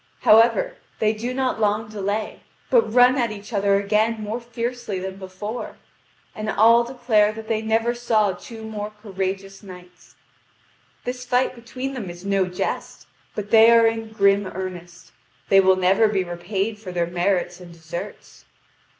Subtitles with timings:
[0.21, 2.39] However, they do not long delay,
[2.71, 5.77] but run at each other again more fiercely than before.
[6.33, 10.15] And all declare that they never saw two more courageous knights.
[11.03, 15.11] "This fight between them is no jest, but they are in grim earnest.
[15.49, 18.45] They will never be repaid for their merits and deserts."